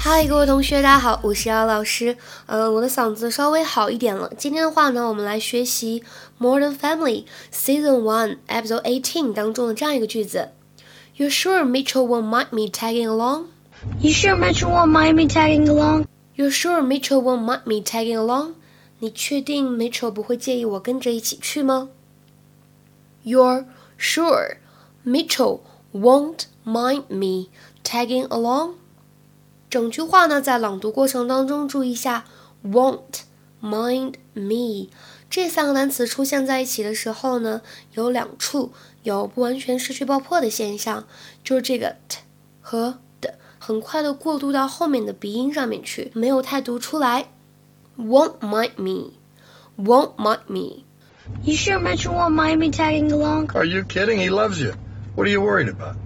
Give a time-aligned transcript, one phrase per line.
[0.00, 2.16] 嗨，各位同学，大家好，我是姚老师。
[2.46, 4.32] 嗯、呃，我的嗓子稍微好一点了。
[4.38, 6.02] 今天的话呢，我们来学习
[6.42, 10.52] 《Modern Family》Season One Episode Eighteen 当中的这样一个句子。
[11.17, 13.45] ：You sure Mitchell won't mind me tagging along?
[14.01, 16.05] You sure Mitchell won't mind me tagging along?
[16.35, 18.55] You sure Mitchell won't mind me tagging along?
[18.99, 21.89] 你确定 Mitchell 不会介意我跟着一起去吗？
[23.25, 23.65] You're
[23.99, 24.57] sure
[25.05, 25.59] Mitchell
[25.93, 27.49] won't mind me
[27.83, 28.75] tagging along?
[29.69, 32.25] 整句话呢，在朗读过程当中，注意一下
[32.63, 33.23] won't
[33.61, 34.89] mind me
[35.29, 37.61] 这三个单词出现在一起的时候呢，
[37.93, 38.71] 有两处
[39.08, 41.04] 有不完全失去爆破的现象，
[41.42, 42.18] 就是这个 t
[42.60, 47.26] 和的很快的过渡到后面的鼻音上面去，没有太读出来。
[47.96, 49.12] Won't mind me,
[49.76, 50.84] won't mind me.
[51.42, 53.50] You sure Mitchell won't mind me tagging along?
[53.54, 54.18] Are you kidding?
[54.18, 54.74] He loves you.
[55.16, 55.96] What are you worried about?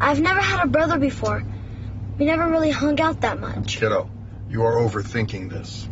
[0.00, 1.42] I've never had a brother before.
[2.18, 3.78] We never really hung out that much.
[3.78, 4.08] Kiddo,
[4.50, 5.86] you are overthinking this.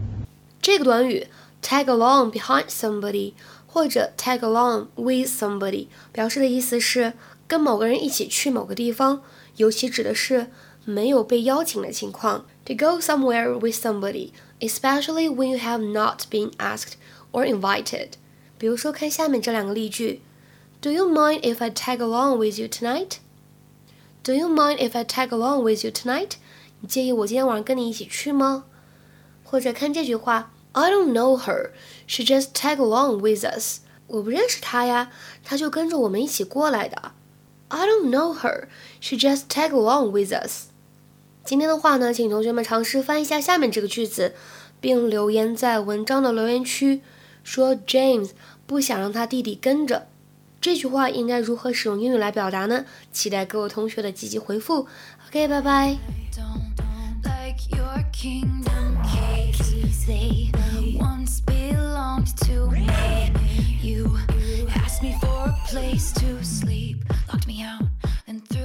[0.61, 1.27] 这个短语
[1.63, 3.35] tag along behind somebody
[3.74, 7.14] 或者 tag along with somebody 表示的意思是
[7.48, 9.22] 跟某个人一起去某个地方，
[9.58, 10.48] 尤其指的是
[10.86, 12.46] 没有被邀请的情况。
[12.66, 16.94] To go somewhere with somebody, especially when you have not been asked
[17.32, 18.10] or invited.
[18.60, 20.22] 比如说，看下面这两个例句：
[20.82, 23.18] Do you mind if I tag along with you tonight?
[24.24, 26.34] Do you mind if I tag along with you tonight？
[26.82, 28.66] 你介意我今天晚上跟你一起去吗？
[29.44, 31.71] 或者看这句话 ，I don't know her.
[32.07, 33.79] She just tag along with us.
[34.07, 35.11] 我不认识她呀，
[35.43, 37.13] 她就跟着我们一起过来的。
[37.69, 38.69] I don't know her.
[39.01, 40.67] She just tag along with us.
[41.45, 44.35] 今天的话呢，请同学们尝试翻译一下下面这个句子，
[44.81, 47.03] 并留言在文章的留言区，
[47.43, 48.31] 说 James
[48.67, 50.07] 不想让他弟弟跟着。
[50.61, 52.87] 这句话应该如何使用英语来表达呢？
[53.13, 54.87] 期待各位同学的积极回复。
[55.29, 55.97] OK，拜拜。
[60.07, 60.51] they
[60.99, 62.91] once belonged to me.
[63.81, 64.19] You
[64.75, 67.83] asked me for a place to sleep, locked me out,
[68.27, 68.64] and threw.